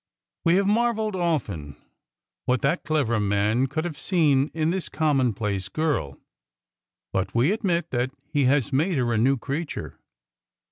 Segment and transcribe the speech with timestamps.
[0.45, 1.75] We have marvelled often
[2.45, 6.17] what that clever man could have seen in this commonplace girl,
[7.13, 9.99] but we admit that he has made her a new creature.